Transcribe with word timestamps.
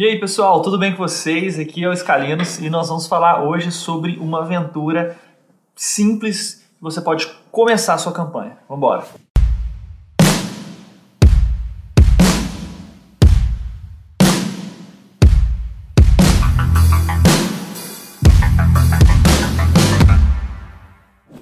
E 0.00 0.06
aí, 0.06 0.16
pessoal, 0.16 0.62
tudo 0.62 0.78
bem 0.78 0.92
com 0.92 0.98
vocês? 0.98 1.58
Aqui 1.58 1.82
é 1.82 1.88
o 1.88 1.92
Scalinos 1.92 2.60
e 2.60 2.70
nós 2.70 2.88
vamos 2.88 3.08
falar 3.08 3.42
hoje 3.42 3.72
sobre 3.72 4.16
uma 4.18 4.42
aventura 4.42 5.16
simples 5.74 6.64
que 6.76 6.80
você 6.80 7.00
pode 7.00 7.26
começar 7.50 7.94
a 7.94 7.98
sua 7.98 8.12
campanha. 8.12 8.58
Vamos 8.68 8.78
embora! 8.78 9.04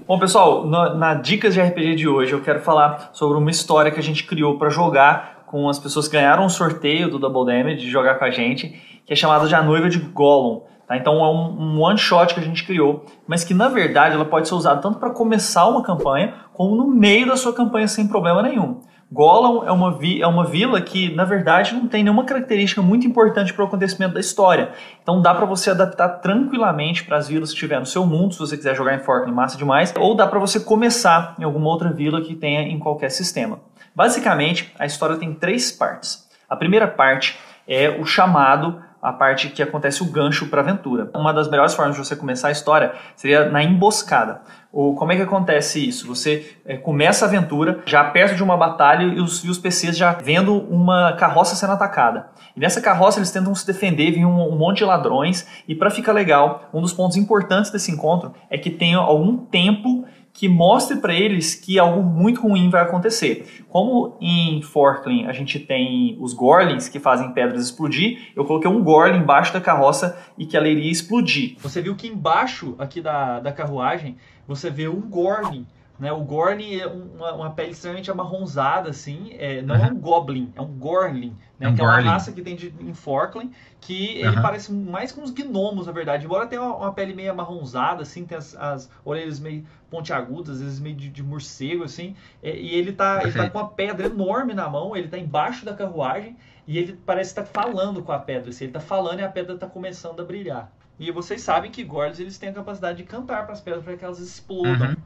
Bom, 0.09 0.19
pessoal, 0.19 0.67
na, 0.67 0.95
na, 0.95 1.15
Dicas 1.15 1.53
de 1.53 1.61
RPG 1.61 1.97
de 1.97 2.09
hoje 2.09 2.33
eu 2.33 2.41
quero 2.41 2.61
falar 2.61 3.11
sobre 3.13 3.37
uma 3.37 3.51
história 3.51 3.91
que 3.91 4.01
a 4.01 4.03
gente 4.03 4.25
criou 4.25 4.57
para 4.57 4.71
jogar 4.71 5.36
com 5.47 5.69
as 5.69 5.79
pessoas 5.79 6.09
que 6.09 6.17
ganharam 6.17 6.45
um 6.45 6.49
sorteio 6.49 7.09
do 7.09 7.19
Double 7.19 7.47
Damage 7.47 7.81
de 7.81 7.91
jogar 7.91 8.19
com 8.19 8.25
a 8.25 8.31
gente, 8.31 9.01
que 9.05 9.13
é 9.13 9.17
chamada 9.17 9.47
de 9.47 9.55
A 9.55 9.63
Noiva 9.63 9.89
de 9.89 9.99
Gollum. 9.99 10.63
Tá? 10.87 10.97
Então 10.97 11.25
é 11.25 11.29
um, 11.29 11.77
um 11.77 11.81
one 11.81 11.99
shot 11.99 12.35
que 12.35 12.41
a 12.41 12.43
gente 12.43 12.65
criou, 12.65 13.05
mas 13.27 13.43
que 13.43 13.55
na 13.55 13.69
verdade 13.69 14.15
ela 14.15 14.25
pode 14.25 14.49
ser 14.49 14.55
usada 14.55 14.81
tanto 14.81 14.99
para 14.99 15.11
começar 15.11 15.67
uma 15.67 15.83
campanha, 15.83 16.35
como 16.53 16.77
no 16.77 16.87
meio 16.87 17.27
da 17.27 17.37
sua 17.37 17.53
campanha 17.53 17.89
sem 17.89 18.07
problema 18.07 18.43
nenhum. 18.43 18.81
Gollum 19.11 19.65
é 19.65 19.71
uma, 19.71 19.97
vi 19.97 20.21
é 20.21 20.27
uma 20.27 20.45
vila 20.45 20.81
que, 20.81 21.15
na 21.15 21.25
verdade, 21.25 21.73
não 21.75 21.87
tem 21.87 22.03
nenhuma 22.03 22.25
característica 22.25 22.83
muito 22.83 23.07
importante 23.07 23.55
para 23.55 23.65
o 23.65 23.69
acontecimento 23.69 24.15
da 24.15 24.21
história. 24.21 24.73
Então 25.01 25.23
dá 25.23 25.33
para 25.33 25.47
você 25.47 25.71
adaptar 25.71 26.09
tranquilamente 26.21 27.05
para 27.05 27.17
as 27.17 27.29
vilas 27.29 27.53
que 27.53 27.59
tiver 27.59 27.79
no 27.79 27.87
seu 27.87 28.05
mundo, 28.05 28.35
se 28.35 28.41
você 28.41 28.57
quiser 28.57 28.75
jogar 28.75 28.97
em 28.97 28.99
Forkland, 28.99 29.33
massa 29.33 29.57
demais. 29.57 29.95
Ou 29.97 30.17
dá 30.17 30.27
para 30.27 30.41
você 30.41 30.59
começar 30.59 31.37
em 31.39 31.45
alguma 31.45 31.69
outra 31.69 31.93
vila 31.93 32.21
que 32.21 32.35
tenha 32.35 32.63
em 32.63 32.81
qualquer 32.81 33.11
sistema. 33.11 33.61
Basicamente, 33.97 34.71
a 34.79 34.85
história 34.85 35.17
tem 35.17 35.33
três 35.33 35.73
partes. 35.73 36.29
A 36.47 36.55
primeira 36.55 36.87
parte 36.87 37.39
é 37.67 37.89
o 37.99 38.05
chamado 38.05 38.79
a 39.01 39.13
parte 39.13 39.49
que 39.51 39.63
acontece 39.63 40.03
o 40.03 40.07
gancho 40.07 40.49
para 40.49 40.61
a 40.61 40.65
aventura. 40.65 41.09
Uma 41.15 41.33
das 41.33 41.49
melhores 41.49 41.75
formas 41.75 41.95
de 41.95 42.05
você 42.05 42.17
começar 42.17 42.49
a 42.49 42.51
história 42.51 42.93
seria 43.15 43.49
na 43.49 43.63
emboscada. 43.63 44.43
Ou 44.73 44.95
como 44.95 45.13
é 45.13 45.17
que 45.17 45.23
acontece 45.23 45.87
isso? 45.87 46.07
Você 46.09 46.57
é, 46.67 46.77
começa 46.77 47.25
a 47.25 47.29
aventura 47.29 47.81
já 47.87 48.03
perto 48.05 48.35
de 48.35 48.43
uma 48.43 48.57
batalha 48.57 49.05
e 49.05 49.21
os, 49.21 49.45
e 49.45 49.49
os 49.49 49.59
PCs 49.59 49.97
já 49.97 50.13
vendo 50.13 50.59
uma 50.59 51.13
carroça 51.13 51.55
sendo 51.55 51.73
atacada. 51.73 52.27
E 52.57 52.61
nessa 52.61 52.81
carroça 52.81 53.19
eles 53.19 53.31
tentam 53.31 53.55
se 53.55 53.67
defender, 53.67 54.11
vem 54.11 54.27
um, 54.27 54.53
um 54.53 54.57
monte 54.57 54.79
de 54.79 54.85
ladrões. 54.85 55.47
E 55.69 55.75
para 55.75 55.89
ficar 55.89 56.13
legal, 56.13 56.69
um 56.75 56.83
dos 56.83 56.93
pontos 56.93 57.17
importantes 57.17 57.71
desse 57.71 57.93
encontro 57.93 58.35
é 58.51 58.59
que 58.59 58.71
tenha 58.71 58.99
algum 58.99 59.37
tempo 59.37 60.05
que 60.37 60.49
mostre 60.49 60.99
para 60.99 61.15
eles 61.15 61.55
que 61.55 61.79
algo 61.79 62.03
muito 62.03 62.43
ruim 62.43 62.69
vai 62.69 62.83
acontecer. 62.83 63.65
Como 63.71 64.19
em 64.21 64.61
Forkling 64.61 65.25
a 65.25 65.33
gente 65.33 65.59
tem 65.59 66.15
os 66.21 66.35
Gorlins 66.35 66.91
que 66.91 67.01
fazem 67.01 67.33
pedras 67.33 67.65
explodir, 67.65 68.33
eu 68.37 68.45
coloquei 68.45 68.71
um 68.71 68.85
Gorlin 68.85 69.21
embaixo 69.21 69.53
da 69.55 69.63
carroça 69.63 70.19
e 70.37 70.45
que 70.45 70.55
ela 70.55 70.69
iria 70.69 70.93
explodir. 70.93 71.57
Você 71.61 71.81
viu 71.81 71.97
que 71.97 72.07
embaixo 72.07 72.75
aqui 72.79 73.01
da, 73.01 73.41
da 73.41 73.51
carruagem 73.51 74.17
você 74.47 74.69
vê 74.69 74.87
um 74.87 75.01
Gorlin 75.01 75.67
né? 75.99 76.13
O 76.13 76.21
Gorlin 76.21 76.77
é 76.77 76.87
uma, 76.87 77.33
uma, 77.33 77.51
pele 77.51 77.71
extremamente 77.71 78.11
amarronzada, 78.11 78.91
assim. 78.91 79.35
É, 79.39 79.63
não 79.63 79.75
uhum. 79.75 79.85
é 79.85 79.87
um 79.87 79.99
Goblin, 79.99 80.53
é 80.55 80.61
um 80.61 80.79
Gorlin. 80.79 81.35
Né? 81.59 81.67
É 81.67 81.69
um 81.69 81.75
que 81.75 81.81
é 81.81 81.85
uma 81.85 82.01
raça 82.01 82.33
que 82.33 82.43
tem 82.43 82.55
de, 82.55 82.75
em 82.81 82.93
Forkland, 82.93 83.51
que 83.81 84.19
ele 84.19 84.37
uhum. 84.37 84.43
parece 84.43 84.73
mais 84.73 85.11
com 85.11 85.23
os 85.23 85.31
gnomos, 85.31 85.87
na 85.87 85.93
verdade. 85.93 86.27
Embora 86.27 86.47
tenha 86.47 86.61
uma, 86.61 86.77
uma 86.77 86.93
pele 86.93 87.15
meio 87.15 87.31
amarronzada, 87.31 88.03
assim, 88.03 88.27
tem 88.27 88.37
as, 88.37 88.55
as 88.57 88.91
orelhas 89.05 89.41
meio 89.41 89.65
pontiagudas, 89.91 90.57
às 90.57 90.63
vezes 90.63 90.81
meio 90.81 90.97
de, 90.97 91.09
de 91.09 91.23
morcego, 91.23 91.85
assim. 91.85 92.15
É, 92.43 92.55
e 92.55 92.75
ele 92.75 92.93
tá, 92.93 93.21
ele 93.23 93.33
tá 93.33 93.49
com 93.49 93.59
uma 93.59 93.69
pedra 93.69 94.07
enorme 94.07 94.53
na 94.53 94.69
mão, 94.69 94.95
ele 94.95 95.09
tá 95.09 95.19
embaixo 95.19 95.65
da 95.65 95.73
carruagem, 95.73 96.37
e 96.67 96.77
ele 96.77 97.01
parece 97.07 97.31
estar 97.31 97.45
tá 97.45 97.49
falando 97.49 98.03
com 98.03 98.13
a 98.13 98.19
pedra. 98.19 98.51
Assim, 98.51 98.65
ele 98.65 98.73
tá 98.73 98.81
falando 98.81 99.21
e 99.21 99.23
a 99.23 99.29
pedra 99.31 99.57
tá 99.57 99.67
começando 99.67 100.21
a 100.21 100.25
brilhar. 100.25 100.71
E 100.99 101.11
vocês 101.11 101.43
sabem 101.43 101.71
que 101.71 101.85
Gorls 101.85 102.21
eles 102.21 102.39
têm 102.39 102.49
a 102.49 102.53
capacidade 102.53 102.99
de 102.99 103.05
cantar 103.05 103.45
para 103.45 103.53
as 103.53 103.61
pedras 103.61 103.85
para 103.85 103.97
que 103.97 104.05
elas 104.05 104.19
explodam. 104.19 104.91
Uhum. 104.91 104.97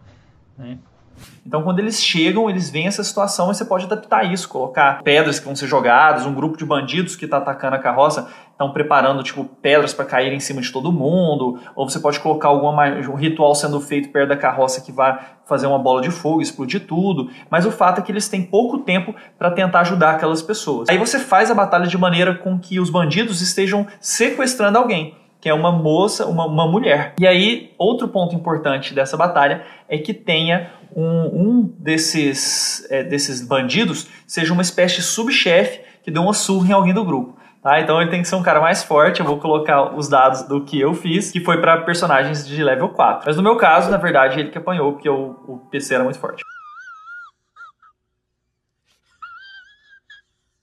Né? 0.61 0.79
Então, 1.47 1.63
quando 1.63 1.79
eles 1.79 2.03
chegam, 2.03 2.49
eles 2.49 2.71
veem 2.71 2.87
essa 2.87 3.03
situação 3.03 3.51
e 3.51 3.55
você 3.55 3.65
pode 3.65 3.85
adaptar 3.85 4.25
isso, 4.25 4.49
colocar 4.49 5.03
pedras 5.03 5.39
que 5.39 5.45
vão 5.45 5.57
ser 5.57 5.67
jogadas, 5.67 6.25
um 6.25 6.35
grupo 6.35 6.57
de 6.57 6.65
bandidos 6.65 7.17
que 7.17 7.25
está 7.25 7.39
atacando 7.39 7.77
a 7.77 7.79
carroça 7.79 8.29
estão 8.53 8.73
preparando 8.73 9.23
tipo 9.23 9.45
pedras 9.45 9.95
para 9.95 10.05
cair 10.05 10.33
em 10.33 10.41
cima 10.41 10.61
de 10.61 10.71
todo 10.71 10.93
mundo, 10.93 11.59
ou 11.75 11.89
você 11.89 11.99
pode 11.99 12.21
colocar 12.21 12.49
alguma 12.49 12.87
um 12.89 13.15
ritual 13.15 13.55
sendo 13.55 13.81
feito 13.81 14.11
perto 14.11 14.29
da 14.29 14.37
carroça 14.37 14.83
que 14.83 14.93
vai 14.93 15.19
fazer 15.47 15.67
uma 15.67 15.79
bola 15.79 16.03
de 16.03 16.11
fogo, 16.11 16.43
explodir 16.43 16.87
tudo. 16.87 17.31
Mas 17.51 17.65
o 17.65 17.71
fato 17.71 18.01
é 18.01 18.03
que 18.03 18.13
eles 18.13 18.29
têm 18.29 18.43
pouco 18.43 18.79
tempo 18.79 19.15
para 19.39 19.51
tentar 19.51 19.81
ajudar 19.81 20.13
aquelas 20.13 20.43
pessoas. 20.43 20.89
Aí 20.89 20.99
você 20.99 21.19
faz 21.19 21.51
a 21.51 21.55
batalha 21.55 21.87
de 21.87 21.97
maneira 21.97 22.35
com 22.35 22.59
que 22.59 22.79
os 22.79 22.91
bandidos 22.91 23.41
estejam 23.41 23.87
sequestrando 23.99 24.77
alguém 24.77 25.20
que 25.41 25.49
é 25.49 25.55
uma 25.55 25.73
moça, 25.73 26.27
uma, 26.27 26.47
uma 26.47 26.67
mulher. 26.67 27.15
E 27.19 27.27
aí, 27.27 27.73
outro 27.79 28.09
ponto 28.09 28.35
importante 28.35 28.95
dessa 28.95 29.17
batalha 29.17 29.65
é 29.89 29.97
que 29.99 30.13
tenha 30.13 30.71
um, 30.95 31.03
um 31.03 31.75
desses, 31.79 32.87
é, 32.91 33.03
desses 33.03 33.47
bandidos 33.47 34.09
seja 34.27 34.53
uma 34.53 34.63
espécie 34.63 34.97
de 34.97 35.03
subchefe 35.03 35.81
que 36.03 36.11
dê 36.11 36.19
uma 36.19 36.35
surra 36.35 36.69
em 36.69 36.73
alguém 36.73 36.95
do 36.95 37.05
grupo. 37.05 37.39
Tá? 37.63 37.79
Então 37.81 38.01
ele 38.01 38.11
tem 38.11 38.23
que 38.23 38.29
ser 38.29 38.37
um 38.37 38.43
cara 38.43 38.61
mais 38.61 38.83
forte. 38.83 39.21
Eu 39.21 39.27
vou 39.27 39.39
colocar 39.39 39.95
os 39.95 40.09
dados 40.09 40.43
do 40.43 40.63
que 40.63 40.81
eu 40.81 40.95
fiz, 40.95 41.31
que 41.31 41.41
foi 41.41 41.61
para 41.61 41.79
personagens 41.83 42.47
de 42.47 42.63
level 42.63 42.89
4. 42.89 43.25
Mas 43.27 43.37
no 43.37 43.43
meu 43.43 43.57
caso, 43.57 43.91
na 43.91 43.99
verdade, 43.99 44.41
ele 44.41 44.51
que 44.51 44.59
apanhou, 44.59 44.93
porque 44.93 45.09
o, 45.09 45.37
o 45.47 45.59
PC 45.71 45.95
era 45.95 46.05
muito 46.05 46.19
forte. 46.19 46.43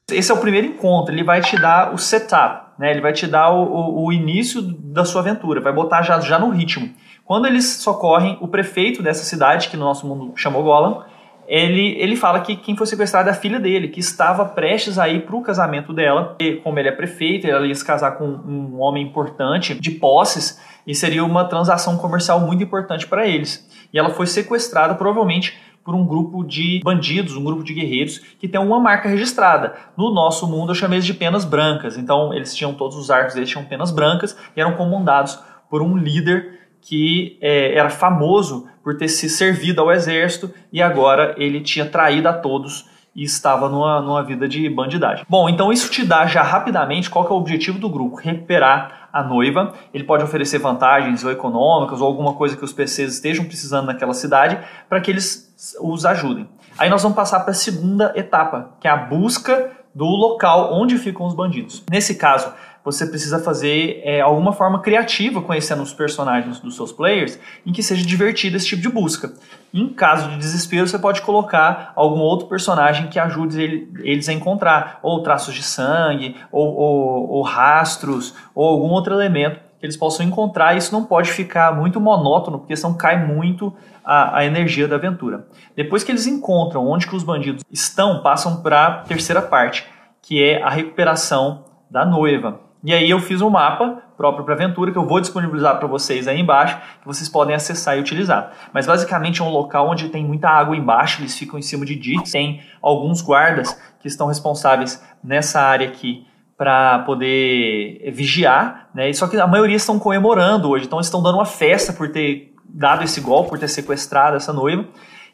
Esse 0.10 0.32
é 0.32 0.34
o 0.34 0.38
primeiro 0.38 0.68
encontro, 0.68 1.14
ele 1.14 1.22
vai 1.22 1.42
te 1.42 1.60
dar 1.60 1.94
o 1.94 1.98
setup, 1.98 2.80
né? 2.80 2.92
ele 2.92 3.02
vai 3.02 3.12
te 3.12 3.28
dar 3.28 3.52
o, 3.52 3.64
o, 3.64 4.06
o 4.06 4.14
início 4.14 4.62
da 4.62 5.04
sua 5.04 5.20
aventura, 5.20 5.60
vai 5.60 5.74
botar 5.74 6.02
já, 6.02 6.18
já 6.22 6.40
no 6.40 6.50
ritmo. 6.50 6.90
Quando 7.26 7.46
eles 7.46 7.66
socorrem, 7.66 8.38
o 8.40 8.48
prefeito 8.48 9.04
dessa 9.04 9.26
cidade, 9.26 9.68
que 9.68 9.76
no 9.76 9.84
nosso 9.84 10.08
mundo 10.08 10.32
chamou 10.38 10.64
Golan, 10.64 11.04
ele, 11.46 11.98
ele 12.00 12.16
fala 12.16 12.40
que 12.40 12.56
quem 12.56 12.74
foi 12.74 12.88
sequestrado 12.88 13.28
é 13.28 13.34
a 13.34 13.36
filha 13.36 13.60
dele, 13.60 13.90
que 13.90 14.00
estava 14.00 14.46
prestes 14.46 14.98
a 14.98 15.10
ir 15.10 15.26
para 15.26 15.36
o 15.36 15.42
casamento 15.42 15.92
dela. 15.92 16.38
E 16.40 16.54
como 16.56 16.80
ele 16.80 16.88
é 16.88 16.92
prefeito, 16.94 17.46
ela 17.46 17.68
ia 17.68 17.76
se 17.76 17.84
casar 17.84 18.12
com 18.12 18.26
um 18.26 18.80
homem 18.80 19.06
importante 19.06 19.74
de 19.74 19.92
posses 19.92 20.58
e 20.86 20.96
seria 20.96 21.24
uma 21.24 21.44
transação 21.44 21.98
comercial 21.98 22.40
muito 22.40 22.64
importante 22.64 23.06
para 23.06 23.28
eles. 23.28 23.68
E 23.94 24.00
ela 24.00 24.10
foi 24.10 24.26
sequestrada, 24.26 24.96
provavelmente 24.96 25.58
por 25.88 25.96
um 25.96 26.06
grupo 26.06 26.44
de 26.44 26.82
bandidos, 26.84 27.38
um 27.38 27.44
grupo 27.46 27.64
de 27.64 27.74
guerreiros 27.74 28.20
que 28.38 28.46
tem 28.46 28.60
uma 28.60 28.78
marca 28.78 29.08
registrada. 29.08 29.74
No 29.96 30.14
nosso 30.14 30.46
mundo 30.46 30.72
eu 30.72 30.76
chamei 30.76 31.00
de 31.00 31.14
penas 31.14 31.46
brancas. 31.46 31.98
Então 31.98 32.34
eles 32.34 32.54
tinham 32.54 32.74
todos 32.74 32.98
os 32.98 33.10
arcos, 33.10 33.38
eles 33.38 33.48
tinham 33.48 33.64
penas 33.64 33.90
brancas 33.90 34.36
e 34.54 34.60
eram 34.60 34.74
comandados 34.74 35.40
por 35.70 35.82
um 35.82 35.96
líder 35.96 36.60
que 36.82 37.38
é, 37.40 37.74
era 37.74 37.90
famoso 37.90 38.68
por 38.84 38.98
ter 38.98 39.08
se 39.08 39.30
servido 39.30 39.80
ao 39.80 39.90
exército 39.90 40.54
e 40.74 40.82
agora 40.82 41.34
ele 41.38 41.62
tinha 41.62 41.86
traído 41.86 42.28
a 42.28 42.34
todos 42.34 42.90
e 43.16 43.24
estava 43.24 43.70
numa, 43.70 44.02
numa 44.02 44.24
vida 44.24 44.46
de 44.46 44.70
bandidagem. 44.70 45.26
Bom, 45.30 45.48
então 45.48 45.72
isso 45.72 45.90
te 45.90 46.04
dá 46.04 46.26
já 46.26 46.44
rapidamente 46.44 47.10
qual 47.10 47.26
é 47.26 47.30
o 47.30 47.38
objetivo 47.38 47.80
do 47.80 47.90
grupo: 47.90 48.18
recuperar 48.18 49.07
a 49.18 49.24
noiva, 49.24 49.74
ele 49.92 50.04
pode 50.04 50.24
oferecer 50.24 50.60
vantagens 50.60 51.24
ou 51.24 51.32
econômicas 51.32 52.00
ou 52.00 52.08
alguma 52.08 52.34
coisa 52.34 52.56
que 52.56 52.64
os 52.64 52.72
PCs 52.72 53.16
estejam 53.16 53.46
precisando 53.46 53.88
naquela 53.88 54.14
cidade 54.14 54.60
para 54.88 55.02
que 55.02 55.10
eles 55.10 55.52
os 55.82 56.06
ajudem. 56.06 56.48
Aí 56.78 56.88
nós 56.88 57.02
vamos 57.02 57.16
passar 57.16 57.40
para 57.40 57.50
a 57.50 57.56
segunda 57.56 58.14
etapa, 58.16 58.74
que 58.80 58.88
é 58.88 58.92
a 58.92 58.98
busca 58.98 59.72
do 59.96 60.06
local 60.06 60.72
onde 60.72 61.00
ficam 61.00 61.26
os 61.26 61.34
bandidos. 61.34 61.84
Nesse 61.90 62.14
caso, 62.14 62.54
você 62.88 63.06
precisa 63.06 63.38
fazer 63.38 64.00
é, 64.02 64.22
alguma 64.22 64.54
forma 64.54 64.80
criativa 64.80 65.42
conhecendo 65.42 65.84
os 65.84 65.94
personagens 65.94 66.62
dos 66.62 66.74
seus 66.74 66.94
players 66.94 67.38
em 67.66 67.74
que 67.74 67.84
seja 67.84 68.06
divertido 68.06 68.56
esse 68.56 68.66
tipo 68.66 68.82
de 68.82 68.88
busca. 68.88 69.34
Em 69.74 69.90
caso 69.90 70.30
de 70.30 70.38
desespero, 70.38 70.88
você 70.88 70.98
pode 70.98 71.22
colocar 71.22 71.92
algum 71.98 72.22
outro 72.22 72.48
personagem 72.48 73.08
que 73.08 73.20
ajude 73.20 73.62
ele, 73.62 73.92
eles 74.00 74.30
a 74.30 74.34
encontrar, 74.34 75.02
ou 75.04 75.22
traços 75.22 75.54
de 75.54 75.64
sangue, 75.64 76.38
ou, 76.50 76.66
ou, 76.66 77.30
ou 77.30 77.42
rastros, 77.42 78.34
ou 78.56 78.66
algum 78.66 78.88
outro 78.88 79.14
elemento 79.14 79.60
que 79.78 79.86
eles 79.86 79.98
possam 79.98 80.26
encontrar. 80.26 80.78
Isso 80.78 80.94
não 80.94 81.04
pode 81.04 81.30
ficar 81.30 81.76
muito 81.76 82.00
monótono, 82.00 82.60
porque 82.60 82.76
senão 82.78 82.94
cai 82.94 83.22
muito 83.22 83.76
a, 84.02 84.38
a, 84.38 84.46
energia 84.46 84.88
da 84.88 84.96
aventura. 84.96 85.46
Depois 85.76 86.06
que 86.06 86.12
eles 86.14 86.26
encontram 86.26 86.88
onde 86.88 87.06
que 87.06 87.16
os 87.18 87.24
bandidos 87.24 87.66
estão, 87.70 88.24
passam 88.24 88.62
para 88.62 88.88
a 88.88 88.92
terceira 89.02 89.42
parte, 89.42 89.86
que 90.22 90.42
é 90.42 90.64
a 90.64 90.70
recuperação 90.70 91.66
da 91.92 92.06
noiva. 92.06 92.67
E 92.84 92.94
aí 92.94 93.10
eu 93.10 93.20
fiz 93.20 93.42
um 93.42 93.50
mapa 93.50 94.02
próprio 94.16 94.44
para 94.44 94.56
aventura 94.56 94.92
que 94.92 94.98
eu 94.98 95.06
vou 95.06 95.20
disponibilizar 95.20 95.78
para 95.78 95.88
vocês 95.88 96.28
aí 96.28 96.40
embaixo, 96.40 96.78
que 97.02 97.08
vocês 97.08 97.30
podem 97.30 97.56
acessar 97.56 97.98
e 97.98 98.00
utilizar. 98.00 98.52
Mas 98.74 98.88
basicamente 98.88 99.42
é 99.42 99.44
um 99.44 99.50
local 99.50 99.90
onde 99.90 100.10
tem 100.10 100.26
muita 100.26 100.50
água 100.50 100.76
embaixo, 100.76 101.22
eles 101.22 101.38
ficam 101.38 101.60
em 101.60 101.62
cima 101.62 101.86
de 101.86 101.96
diques, 101.96 102.32
tem 102.32 102.62
alguns 102.82 103.22
guardas 103.22 103.80
que 104.00 104.08
estão 104.08 104.28
responsáveis 104.28 105.04
nessa 105.24 105.62
área 105.62 105.88
aqui 105.88 106.26
para 106.58 107.00
poder 107.00 108.12
vigiar, 108.12 108.90
né? 108.94 109.14
Só 109.14 109.28
que 109.28 109.40
a 109.40 109.46
maioria 109.46 109.76
estão 109.76 110.00
comemorando 110.00 110.70
hoje, 110.70 110.86
então 110.86 111.00
estão 111.00 111.22
dando 111.22 111.36
uma 111.36 111.46
festa 111.46 111.94
por 111.94 112.10
ter 112.10 112.54
dado 112.68 113.04
esse 113.04 113.22
golpe, 113.22 113.52
por 113.52 113.60
ter 113.60 113.68
sequestrado 113.68 114.36
essa 114.36 114.52
noiva. 114.52 114.86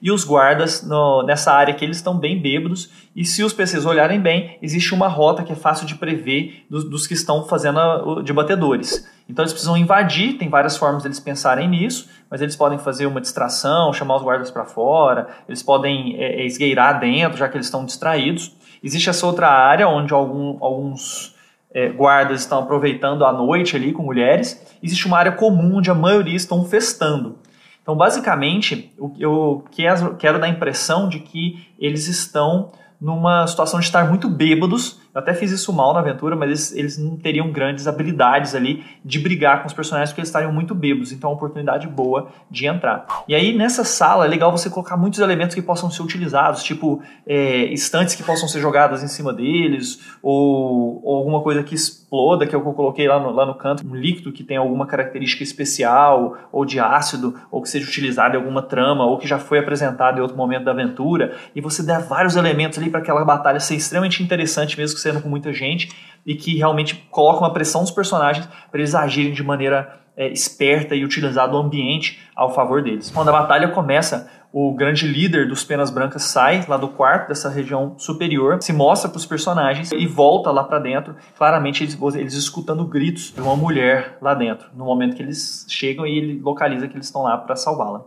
E 0.03 0.11
os 0.11 0.25
guardas 0.25 0.83
no, 0.83 1.23
nessa 1.23 1.53
área 1.53 1.73
que 1.73 1.85
eles 1.85 1.95
estão 1.95 2.17
bem 2.17 2.37
bêbados. 2.37 2.89
E 3.15 3.23
se 3.23 3.41
os 3.41 3.53
PCs 3.53 3.85
olharem 3.85 4.19
bem, 4.19 4.57
existe 4.61 4.93
uma 4.93 5.07
rota 5.07 5.43
que 5.43 5.53
é 5.53 5.55
fácil 5.55 5.87
de 5.87 5.95
prever 5.95 6.65
dos, 6.69 6.83
dos 6.83 7.07
que 7.07 7.13
estão 7.13 7.45
fazendo 7.45 7.79
a, 7.79 8.21
de 8.21 8.33
batedores. 8.33 9.09
Então 9.29 9.43
eles 9.43 9.53
precisam 9.53 9.77
invadir, 9.77 10.33
tem 10.33 10.49
várias 10.49 10.75
formas 10.75 11.03
deles 11.03 11.21
pensarem 11.21 11.69
nisso, 11.69 12.09
mas 12.29 12.41
eles 12.41 12.53
podem 12.53 12.77
fazer 12.77 13.05
uma 13.05 13.21
distração, 13.21 13.93
chamar 13.93 14.17
os 14.17 14.23
guardas 14.23 14.51
para 14.51 14.65
fora, 14.65 15.29
eles 15.47 15.63
podem 15.63 16.17
é, 16.17 16.41
é, 16.41 16.45
esgueirar 16.45 16.99
dentro, 16.99 17.37
já 17.37 17.47
que 17.47 17.55
eles 17.55 17.67
estão 17.67 17.85
distraídos. 17.85 18.53
Existe 18.83 19.09
essa 19.09 19.25
outra 19.25 19.47
área 19.47 19.87
onde 19.87 20.13
algum, 20.13 20.57
alguns 20.59 21.33
é, 21.73 21.87
guardas 21.87 22.41
estão 22.41 22.59
aproveitando 22.59 23.23
a 23.23 23.31
noite 23.31 23.77
ali 23.77 23.93
com 23.93 24.03
mulheres. 24.03 24.61
Existe 24.83 25.07
uma 25.07 25.17
área 25.17 25.31
comum 25.31 25.77
onde 25.77 25.89
a 25.89 25.95
maioria 25.95 26.35
estão 26.35 26.65
festando. 26.65 27.37
Então, 27.83 27.95
basicamente, 27.97 28.95
eu 29.19 29.63
quero, 29.71 30.39
dar 30.39 30.47
a 30.47 30.49
impressão 30.49 31.09
de 31.09 31.19
que 31.19 31.67
eles 31.77 32.07
estão 32.07 32.71
numa 32.99 33.45
situação 33.45 33.81
de 33.81 33.85
estar 33.85 34.09
muito 34.09 34.29
bêbados. 34.29 35.01
Eu 35.13 35.21
até 35.21 35.33
fiz 35.33 35.51
isso 35.51 35.71
mal 35.71 35.93
na 35.93 35.99
aventura, 35.99 36.35
mas 36.35 36.49
eles, 36.49 36.75
eles 36.75 36.97
não 36.97 37.15
teriam 37.15 37.51
grandes 37.51 37.87
habilidades 37.87 38.55
ali 38.55 38.83
de 39.05 39.19
brigar 39.19 39.61
com 39.61 39.67
os 39.67 39.73
personagens 39.73 40.09
porque 40.09 40.21
eles 40.21 40.29
estariam 40.29 40.51
muito 40.51 40.73
bêbados. 40.73 41.11
Então 41.11 41.29
é 41.29 41.33
uma 41.33 41.37
oportunidade 41.37 41.87
boa 41.87 42.29
de 42.49 42.65
entrar. 42.65 43.05
E 43.27 43.35
aí 43.35 43.55
nessa 43.55 43.83
sala 43.83 44.25
é 44.25 44.27
legal 44.27 44.51
você 44.51 44.71
colocar 44.71 44.97
muitos 44.97 45.19
elementos 45.19 45.53
que 45.53 45.61
possam 45.61 45.91
ser 45.91 46.01
utilizados, 46.01 46.63
tipo 46.63 47.03
é, 47.27 47.65
estantes 47.65 48.15
que 48.15 48.23
possam 48.23 48.47
ser 48.47 48.59
jogadas 48.59 49.03
em 49.03 49.07
cima 49.07 49.31
deles, 49.31 49.99
ou, 50.21 50.99
ou 51.03 51.17
alguma 51.17 51.41
coisa 51.41 51.61
que 51.61 51.75
exploda, 51.75 52.47
que 52.47 52.55
é 52.55 52.57
o 52.57 52.61
que 52.61 52.67
eu 52.67 52.73
coloquei 52.73 53.07
lá 53.07 53.19
no, 53.19 53.31
lá 53.31 53.45
no 53.45 53.53
canto, 53.53 53.85
um 53.85 53.95
líquido 53.95 54.31
que 54.31 54.43
tem 54.43 54.57
alguma 54.57 54.87
característica 54.87 55.43
especial, 55.43 56.37
ou 56.51 56.65
de 56.65 56.79
ácido, 56.79 57.35
ou 57.51 57.61
que 57.61 57.69
seja 57.69 57.87
utilizado 57.87 58.35
em 58.35 58.39
alguma 58.39 58.63
trama, 58.63 59.05
ou 59.05 59.19
que 59.19 59.27
já 59.27 59.37
foi 59.37 59.59
apresentado 59.59 60.17
em 60.17 60.21
outro 60.21 60.35
momento 60.35 60.63
da 60.63 60.71
aventura, 60.71 61.35
e 61.55 61.61
você 61.61 61.83
der 61.83 62.01
vários 62.01 62.35
elementos 62.35 62.79
ali 62.79 62.89
para 62.89 62.99
aquela 62.99 63.23
batalha 63.23 63.59
ser 63.59 63.75
extremamente 63.75 64.23
interessante, 64.23 64.77
mesmo 64.77 64.95
que 64.95 65.02
sendo 65.03 65.21
com 65.21 65.29
muita 65.29 65.53
gente, 65.53 65.91
e 66.25 66.33
que 66.33 66.57
realmente 66.57 66.95
coloca 67.11 67.39
uma 67.39 67.53
pressão 67.53 67.81
nos 67.81 67.91
personagens 67.91 68.47
para 68.71 68.79
eles 68.79 68.95
agirem 68.95 69.33
de 69.33 69.43
maneira 69.43 69.99
é, 70.15 70.27
esperta 70.29 70.95
e 70.95 71.03
utilizar 71.03 71.53
o 71.53 71.57
ambiente 71.57 72.19
ao 72.35 72.53
favor 72.53 72.81
deles. 72.81 73.11
Quando 73.11 73.29
a 73.29 73.31
batalha 73.31 73.67
começa, 73.69 74.29
o 74.51 74.71
grande 74.73 75.07
líder 75.07 75.47
dos 75.47 75.63
Penas 75.63 75.89
Brancas 75.89 76.23
sai 76.23 76.63
lá 76.67 76.77
do 76.77 76.87
quarto 76.87 77.27
dessa 77.27 77.49
região 77.49 77.95
superior, 77.97 78.61
se 78.61 78.71
mostra 78.71 79.09
para 79.09 79.17
os 79.17 79.25
personagens 79.25 79.91
e 79.91 80.05
volta 80.05 80.51
lá 80.51 80.63
para 80.63 80.77
dentro. 80.77 81.15
Claramente 81.35 81.83
eles, 81.83 81.97
eles 82.15 82.33
escutando 82.33 82.85
gritos 82.85 83.33
de 83.33 83.41
uma 83.41 83.55
mulher 83.55 84.17
lá 84.21 84.35
dentro, 84.35 84.69
no 84.75 84.85
momento 84.85 85.15
que 85.15 85.23
eles 85.23 85.65
chegam 85.67 86.05
e 86.05 86.17
ele 86.17 86.39
localiza 86.39 86.87
que 86.87 86.95
eles 86.95 87.07
estão 87.07 87.23
lá 87.23 87.37
para 87.37 87.55
salvá-la. 87.55 88.05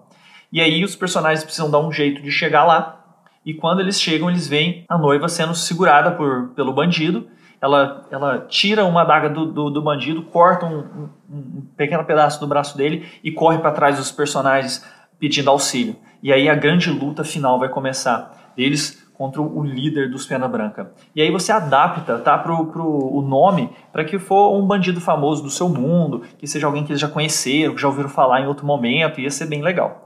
E 0.52 0.60
aí 0.60 0.84
os 0.84 0.94
personagens 0.94 1.42
precisam 1.42 1.68
dar 1.68 1.80
um 1.80 1.90
jeito 1.90 2.22
de 2.22 2.30
chegar 2.30 2.64
lá 2.64 3.05
e 3.46 3.54
quando 3.54 3.78
eles 3.78 4.00
chegam, 4.00 4.28
eles 4.28 4.48
veem 4.48 4.84
a 4.88 4.98
noiva 4.98 5.28
sendo 5.28 5.54
segurada 5.54 6.10
por, 6.10 6.48
pelo 6.48 6.72
bandido. 6.72 7.28
Ela, 7.62 8.04
ela 8.10 8.44
tira 8.48 8.84
uma 8.84 9.02
adaga 9.02 9.30
do, 9.30 9.46
do, 9.46 9.70
do 9.70 9.80
bandido, 9.80 10.20
corta 10.24 10.66
um, 10.66 10.78
um, 10.78 11.08
um, 11.30 11.66
pequeno 11.76 12.04
pedaço 12.04 12.40
do 12.40 12.46
braço 12.48 12.76
dele 12.76 13.06
e 13.22 13.30
corre 13.30 13.58
para 13.58 13.70
trás 13.70 13.98
dos 13.98 14.10
personagens 14.10 14.84
pedindo 15.18 15.48
auxílio. 15.48 15.94
E 16.20 16.32
aí 16.32 16.48
a 16.48 16.56
grande 16.56 16.90
luta 16.90 17.22
final 17.22 17.56
vai 17.56 17.68
começar. 17.68 18.52
Eles 18.58 19.06
contra 19.14 19.40
o 19.40 19.64
líder 19.64 20.10
dos 20.10 20.26
Pena 20.26 20.46
Branca. 20.46 20.92
E 21.14 21.22
aí 21.22 21.30
você 21.30 21.50
adapta 21.50 22.18
tá, 22.18 22.36
pro, 22.36 22.66
pro, 22.66 22.84
o 22.84 23.22
nome 23.22 23.70
para 23.90 24.04
que 24.04 24.18
for 24.18 24.54
um 24.54 24.66
bandido 24.66 25.00
famoso 25.00 25.42
do 25.42 25.50
seu 25.50 25.68
mundo, 25.68 26.22
que 26.36 26.46
seja 26.46 26.66
alguém 26.66 26.84
que 26.84 26.92
eles 26.92 27.00
já 27.00 27.08
conheceram, 27.08 27.74
que 27.74 27.80
já 27.80 27.88
ouviram 27.88 28.10
falar 28.10 28.42
em 28.42 28.46
outro 28.46 28.66
momento, 28.66 29.20
ia 29.20 29.30
ser 29.30 29.46
bem 29.46 29.62
legal. 29.62 30.05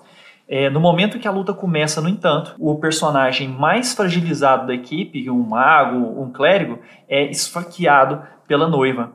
É, 0.53 0.69
no 0.69 0.81
momento 0.81 1.21
que 1.21 1.29
a 1.29 1.31
luta 1.31 1.55
começa, 1.55 2.01
no 2.01 2.09
entanto, 2.09 2.57
o 2.59 2.75
personagem 2.75 3.47
mais 3.47 3.95
fragilizado 3.95 4.67
da 4.67 4.75
equipe, 4.75 5.31
um 5.31 5.45
mago, 5.45 6.21
um 6.21 6.29
clérigo, 6.33 6.81
é 7.09 7.31
esfaqueado 7.31 8.21
pela 8.49 8.67
noiva. 8.67 9.13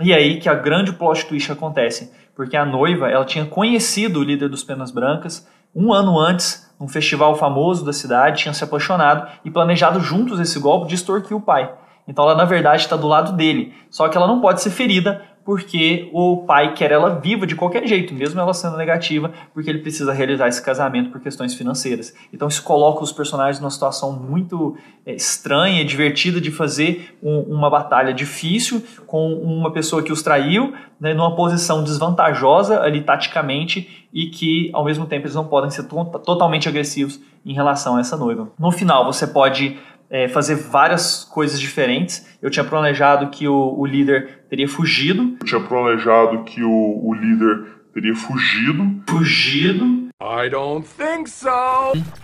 E 0.00 0.14
aí 0.14 0.40
que 0.40 0.48
a 0.48 0.54
grande 0.54 0.94
plot 0.94 1.26
twist 1.26 1.52
acontece, 1.52 2.10
porque 2.34 2.56
a 2.56 2.64
noiva 2.64 3.10
ela 3.10 3.26
tinha 3.26 3.44
conhecido 3.44 4.20
o 4.20 4.24
líder 4.24 4.48
dos 4.48 4.64
Penas 4.64 4.90
Brancas 4.90 5.46
um 5.76 5.92
ano 5.92 6.18
antes, 6.18 6.74
num 6.80 6.88
festival 6.88 7.34
famoso 7.34 7.84
da 7.84 7.92
cidade, 7.92 8.40
tinha 8.40 8.54
se 8.54 8.64
apaixonado 8.64 9.28
e 9.44 9.50
planejado 9.50 10.00
juntos 10.00 10.40
esse 10.40 10.58
golpe 10.58 10.88
de 10.88 10.94
extorquir 10.94 11.36
o 11.36 11.42
pai. 11.42 11.70
Então 12.08 12.24
ela 12.24 12.34
na 12.34 12.46
verdade 12.46 12.82
está 12.82 12.96
do 12.96 13.06
lado 13.06 13.32
dele, 13.32 13.74
só 13.90 14.08
que 14.08 14.16
ela 14.16 14.26
não 14.26 14.40
pode 14.40 14.62
ser 14.62 14.70
ferida 14.70 15.20
porque 15.44 16.08
o 16.12 16.38
pai 16.46 16.72
quer 16.74 16.90
ela 16.90 17.20
viva 17.20 17.46
de 17.46 17.54
qualquer 17.54 17.86
jeito, 17.86 18.14
mesmo 18.14 18.40
ela 18.40 18.54
sendo 18.54 18.76
negativa, 18.76 19.30
porque 19.52 19.68
ele 19.68 19.80
precisa 19.80 20.12
realizar 20.12 20.48
esse 20.48 20.62
casamento 20.62 21.10
por 21.10 21.20
questões 21.20 21.54
financeiras. 21.54 22.14
Então 22.32 22.48
isso 22.48 22.62
coloca 22.62 23.04
os 23.04 23.12
personagens 23.12 23.60
numa 23.60 23.70
situação 23.70 24.12
muito 24.12 24.76
é, 25.04 25.14
estranha, 25.14 25.84
divertida 25.84 26.40
de 26.40 26.50
fazer 26.50 27.16
um, 27.22 27.40
uma 27.40 27.68
batalha 27.68 28.14
difícil 28.14 28.82
com 29.06 29.34
uma 29.34 29.70
pessoa 29.70 30.02
que 30.02 30.12
os 30.12 30.22
traiu, 30.22 30.72
né, 30.98 31.12
numa 31.12 31.36
posição 31.36 31.84
desvantajosa 31.84 32.80
ali 32.80 33.02
taticamente 33.02 34.08
e 34.12 34.26
que 34.26 34.70
ao 34.72 34.84
mesmo 34.84 35.06
tempo 35.06 35.26
eles 35.26 35.34
não 35.34 35.44
podem 35.46 35.70
ser 35.70 35.82
to 35.84 36.04
totalmente 36.24 36.68
agressivos 36.68 37.20
em 37.44 37.52
relação 37.52 37.96
a 37.96 38.00
essa 38.00 38.16
noiva. 38.16 38.48
No 38.58 38.70
final 38.70 39.04
você 39.04 39.26
pode 39.26 39.76
é, 40.14 40.28
fazer 40.28 40.54
várias 40.54 41.24
coisas 41.24 41.58
diferentes. 41.58 42.24
Eu 42.40 42.48
tinha 42.48 42.64
planejado 42.64 43.30
que 43.30 43.48
o, 43.48 43.74
o 43.76 43.84
líder 43.84 44.44
teria 44.48 44.68
fugido. 44.68 45.36
Eu 45.40 45.44
tinha 45.44 45.60
planejado 45.60 46.44
que 46.44 46.62
o, 46.62 47.00
o 47.02 47.12
líder 47.12 47.64
teria 47.92 48.14
fugido. 48.14 49.02
Fugido. 49.08 49.84
I 50.22 50.48
don't 50.48 50.86
think 50.86 51.28
so. 51.28 51.48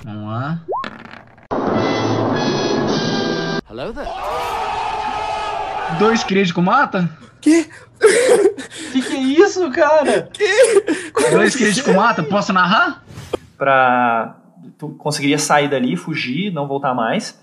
Vamos 0.04 0.24
lá. 0.24 0.60
Hello 3.68 3.92
there. 3.92 4.08
Dois 5.98 6.22
críticos 6.22 6.62
mata? 6.62 7.10
Que? 7.40 7.64
que 8.92 9.02
que 9.02 9.16
é 9.16 9.20
isso, 9.20 9.68
cara? 9.72 10.30
Que? 10.32 11.32
Dois 11.32 11.56
críticos 11.56 11.92
mata? 11.92 12.22
Posso 12.22 12.52
narrar? 12.52 13.02
Pra... 13.58 14.36
Tu 14.78 14.90
conseguiria 14.90 15.38
sair 15.38 15.68
dali, 15.68 15.96
fugir, 15.96 16.52
não 16.52 16.68
voltar 16.68 16.94
mais. 16.94 17.36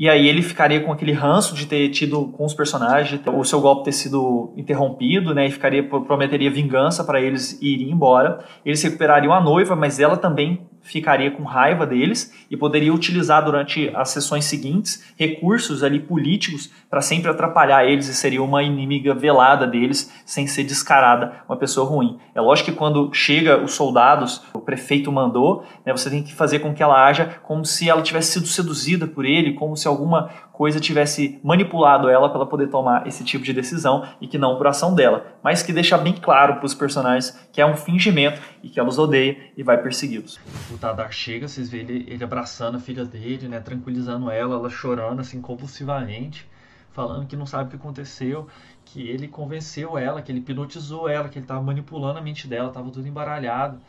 E 0.00 0.08
aí 0.08 0.26
ele 0.26 0.40
ficaria 0.40 0.80
com 0.80 0.90
aquele 0.90 1.12
ranço 1.12 1.54
de 1.54 1.66
ter 1.66 1.90
tido 1.90 2.28
com 2.28 2.46
os 2.46 2.54
personagens, 2.54 3.20
o 3.26 3.44
seu 3.44 3.60
golpe 3.60 3.84
ter 3.84 3.92
sido 3.92 4.50
interrompido, 4.56 5.34
né? 5.34 5.46
E 5.46 5.50
ficaria 5.50 5.86
prometeria 5.86 6.50
vingança 6.50 7.04
para 7.04 7.20
eles 7.20 7.60
irem 7.60 7.90
embora. 7.90 8.42
Eles 8.64 8.82
recuperariam 8.82 9.30
a 9.30 9.42
noiva, 9.42 9.76
mas 9.76 10.00
ela 10.00 10.16
também 10.16 10.66
ficaria 10.82 11.30
com 11.30 11.42
raiva 11.42 11.86
deles 11.86 12.32
e 12.50 12.56
poderia 12.56 12.92
utilizar 12.92 13.44
durante 13.44 13.90
as 13.94 14.10
sessões 14.10 14.44
seguintes 14.44 15.12
recursos 15.16 15.82
ali 15.82 16.00
políticos 16.00 16.70
para 16.88 17.00
sempre 17.00 17.30
atrapalhar 17.30 17.84
eles 17.84 18.08
e 18.08 18.14
seria 18.14 18.42
uma 18.42 18.62
inimiga 18.62 19.14
velada 19.14 19.66
deles 19.66 20.12
sem 20.24 20.46
ser 20.46 20.64
descarada, 20.64 21.42
uma 21.48 21.56
pessoa 21.56 21.88
ruim. 21.88 22.18
É 22.34 22.40
lógico 22.40 22.70
que 22.70 22.76
quando 22.76 23.12
chega 23.12 23.62
os 23.62 23.74
soldados, 23.74 24.42
o 24.52 24.60
prefeito 24.60 25.12
mandou, 25.12 25.64
né, 25.84 25.92
você 25.92 26.10
tem 26.10 26.22
que 26.22 26.34
fazer 26.34 26.60
com 26.60 26.74
que 26.74 26.82
ela 26.82 27.06
haja 27.06 27.40
como 27.42 27.64
se 27.64 27.88
ela 27.88 28.02
tivesse 28.02 28.32
sido 28.32 28.46
seduzida 28.46 29.06
por 29.06 29.24
ele, 29.24 29.54
como 29.54 29.76
se 29.76 29.86
alguma 29.86 30.30
coisa 30.60 30.78
tivesse 30.78 31.40
manipulado 31.42 32.10
ela 32.10 32.28
para 32.28 32.40
ela 32.40 32.46
poder 32.46 32.68
tomar 32.68 33.06
esse 33.06 33.24
tipo 33.24 33.42
de 33.42 33.50
decisão 33.50 34.06
e 34.20 34.26
que 34.28 34.36
não 34.36 34.58
por 34.58 34.66
ação 34.66 34.94
dela, 34.94 35.38
mas 35.42 35.62
que 35.62 35.72
deixa 35.72 35.96
bem 35.96 36.12
claro 36.12 36.56
para 36.56 36.66
os 36.66 36.74
personagens 36.74 37.30
que 37.50 37.62
é 37.62 37.66
um 37.66 37.74
fingimento 37.74 38.38
e 38.62 38.68
que 38.68 38.78
ela 38.78 38.90
os 38.90 38.98
odeia 38.98 39.38
e 39.56 39.62
vai 39.62 39.80
persegui-los. 39.82 40.38
O 40.70 40.76
Tadar 40.76 41.10
chega, 41.12 41.48
vocês 41.48 41.70
veem 41.70 41.84
ele, 41.84 42.04
ele 42.06 42.22
abraçando 42.22 42.76
a 42.76 42.78
filha 42.78 43.06
dele, 43.06 43.48
né, 43.48 43.58
tranquilizando 43.58 44.30
ela, 44.30 44.56
ela 44.56 44.68
chorando 44.68 45.20
assim 45.20 45.40
compulsivamente, 45.40 46.46
falando 46.92 47.26
que 47.26 47.36
não 47.36 47.46
sabe 47.46 47.68
o 47.68 47.70
que 47.70 47.76
aconteceu, 47.76 48.46
que 48.84 49.08
ele 49.08 49.28
convenceu 49.28 49.96
ela, 49.96 50.20
que 50.20 50.30
ele 50.30 50.40
hipnotizou 50.40 51.08
ela, 51.08 51.30
que 51.30 51.38
ele 51.38 51.44
estava 51.44 51.62
manipulando 51.62 52.18
a 52.18 52.22
mente 52.22 52.46
dela, 52.46 52.68
estava 52.68 52.90
tudo 52.90 53.08
embaralhado, 53.08 53.80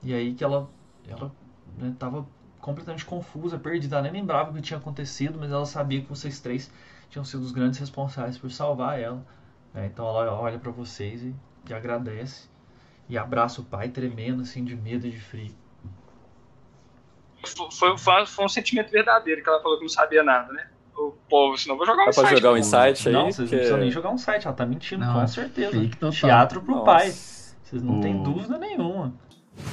e 0.00 0.14
aí 0.14 0.32
que 0.32 0.44
ela 0.44 0.70
ela 1.08 1.32
né, 1.76 1.92
completamente 2.60 3.04
confusa, 3.04 3.58
perdida. 3.58 3.96
Ela 3.96 4.02
nem 4.04 4.12
lembrava 4.20 4.50
o 4.50 4.54
que 4.54 4.60
tinha 4.60 4.78
acontecido, 4.78 5.38
mas 5.38 5.50
ela 5.50 5.66
sabia 5.66 6.00
que 6.02 6.08
vocês 6.08 6.40
três 6.40 6.70
tinham 7.08 7.24
sido 7.24 7.42
os 7.42 7.52
grandes 7.52 7.78
responsáveis 7.78 8.38
por 8.38 8.50
salvar 8.50 9.00
ela. 9.00 9.24
É, 9.74 9.86
então 9.86 10.06
ela 10.08 10.32
olha 10.38 10.58
para 10.58 10.70
vocês 10.70 11.22
e, 11.22 11.34
e, 11.68 11.72
agradece 11.74 12.48
e 13.08 13.16
abraça 13.16 13.60
o 13.60 13.64
pai, 13.64 13.88
tremendo 13.88 14.42
assim 14.42 14.64
de 14.64 14.74
medo 14.76 15.06
e 15.06 15.10
de 15.10 15.20
frio. 15.20 15.54
Foi, 17.70 17.96
foi, 17.96 18.26
foi 18.26 18.44
um 18.44 18.48
sentimento 18.48 18.90
verdadeiro 18.90 19.42
que 19.42 19.48
ela 19.48 19.62
falou 19.62 19.78
que 19.78 19.84
não 19.84 19.88
sabia 19.88 20.22
nada, 20.22 20.52
né? 20.52 20.68
O 20.94 21.12
povo, 21.30 21.56
senão 21.56 21.76
vou 21.78 21.86
jogar 21.86 22.04
um 22.04 22.08
insight. 22.10 22.30
jogar 22.36 22.52
um 22.52 22.56
insight 22.58 23.08
aí? 23.08 23.14
Não, 23.14 23.32
vocês 23.32 23.36
que- 23.48 23.54
não 23.54 23.60
precisam 23.60 23.78
nem 23.78 23.90
jogar 23.90 24.10
um 24.10 24.18
site, 24.18 24.46
ela 24.46 24.54
tá 24.54 24.66
mentindo, 24.66 25.04
Não, 25.04 25.20
com 25.20 25.26
certeza. 25.26 25.88
Teatro 26.12 26.60
pro 26.60 26.72
Nossa. 26.74 26.84
pai. 26.84 27.10
Vocês 27.10 27.82
não 27.82 28.00
têm 28.00 28.20
O- 28.20 28.22
dúvida 28.22 28.58
nenhuma. 28.58 29.14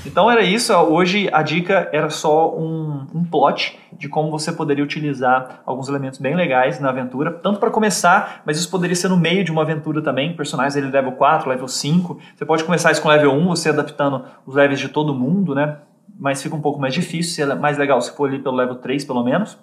Então 0.06 0.30
era 0.30 0.42
isso. 0.42 0.74
Hoje 0.74 1.30
a 1.32 1.42
dica 1.42 1.90
era 1.92 2.10
só 2.10 2.56
um, 2.58 3.06
um 3.14 3.24
plot 3.24 3.78
de 3.94 4.08
como 4.10 4.32
você 4.32 4.52
poderia 4.52 4.84
utilizar 4.84 5.62
alguns 5.66 5.88
elementos 5.88 6.20
bem 6.20 6.36
legais 6.36 6.80
na 6.80 6.90
aventura, 6.90 7.32
tanto 7.32 7.60
para 7.60 7.70
começar, 7.70 8.42
mas 8.46 8.58
isso 8.58 8.70
poderia 8.70 8.96
ser 8.96 9.10
no 9.10 9.18
meio 9.18 9.44
de 9.44 9.52
uma 9.52 9.62
aventura 9.62 10.02
também. 10.02 10.36
Personagens 10.36 10.76
ele 10.76 10.88
level 10.92 11.14
4, 11.14 11.50
level 11.50 11.68
5. 11.68 12.20
Você 12.36 12.46
pode 12.46 12.64
começar 12.64 12.92
isso 12.92 13.02
com 13.02 13.10
level 13.10 13.32
1, 13.32 13.48
você 13.48 13.70
adaptando 13.70 14.24
os 14.46 14.56
levels 14.56 14.80
de 14.80 14.90
todo 14.90 15.14
mundo, 15.14 15.54
né? 15.54 15.78
mas 16.20 16.42
fica 16.42 16.56
um 16.56 16.62
pouco 16.62 16.80
mais 16.80 16.94
difícil, 16.94 17.34
seria 17.36 17.56
mais 17.56 17.78
legal 17.78 18.02
se 18.02 18.16
for 18.16 18.28
ali 18.28 18.40
pelo 18.40 18.56
level 18.56 18.76
3 18.76 19.06
pelo 19.06 19.24
menos. 19.24 19.58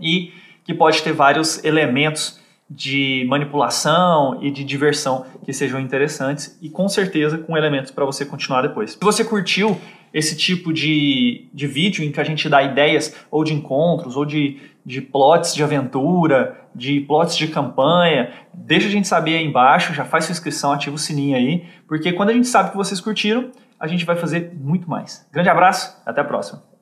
E 0.00 0.32
que 0.64 0.72
pode 0.72 1.02
ter 1.02 1.12
vários 1.12 1.62
elementos 1.64 2.40
de 2.68 3.24
manipulação 3.28 4.38
e 4.42 4.50
de 4.50 4.64
diversão 4.64 5.26
que 5.44 5.52
sejam 5.52 5.78
interessantes 5.78 6.58
e 6.62 6.70
com 6.70 6.88
certeza 6.88 7.38
com 7.38 7.56
elementos 7.56 7.90
para 7.90 8.04
você 8.04 8.24
continuar 8.24 8.62
depois. 8.62 8.92
Se 8.92 8.98
você 9.00 9.24
curtiu 9.24 9.78
esse 10.12 10.36
tipo 10.36 10.72
de, 10.72 11.48
de 11.52 11.66
vídeo 11.66 12.04
em 12.04 12.12
que 12.12 12.20
a 12.20 12.24
gente 12.24 12.48
dá 12.48 12.62
ideias 12.62 13.14
ou 13.30 13.42
de 13.42 13.52
encontros 13.52 14.16
ou 14.16 14.24
de, 14.24 14.60
de 14.86 15.02
plots 15.02 15.54
de 15.54 15.62
aventura, 15.62 16.56
de 16.74 17.00
plots 17.00 17.36
de 17.36 17.48
campanha, 17.48 18.32
deixa 18.52 18.86
a 18.86 18.90
gente 18.90 19.08
saber 19.08 19.36
aí 19.36 19.44
embaixo, 19.44 19.92
já 19.92 20.04
faz 20.04 20.24
sua 20.24 20.32
inscrição, 20.32 20.72
ativa 20.72 20.94
o 20.94 20.98
sininho 20.98 21.36
aí, 21.36 21.64
porque 21.86 22.12
quando 22.12 22.30
a 22.30 22.32
gente 22.32 22.46
sabe 22.46 22.70
que 22.70 22.76
vocês 22.76 23.00
curtiram, 23.00 23.50
a 23.78 23.86
gente 23.86 24.04
vai 24.04 24.16
fazer 24.16 24.52
muito 24.54 24.88
mais. 24.88 25.26
Grande 25.32 25.48
abraço, 25.48 26.00
até 26.06 26.20
a 26.20 26.24
próxima. 26.24 26.73